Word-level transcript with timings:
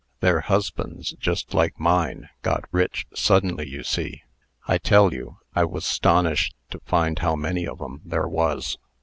Their 0.19 0.39
husbands, 0.39 1.11
just 1.19 1.53
like 1.53 1.79
mine, 1.79 2.29
got 2.41 2.65
rich 2.71 3.05
suddenly, 3.13 3.69
you 3.69 3.83
see. 3.83 4.23
I 4.67 4.79
tell 4.79 5.13
you, 5.13 5.37
I 5.53 5.63
was 5.63 5.85
'stonished 5.85 6.55
to 6.71 6.79
find 6.87 7.19
how 7.19 7.35
many 7.35 7.67
of 7.67 7.79
'em 7.81 8.01
there 8.03 8.27
was. 8.27 8.79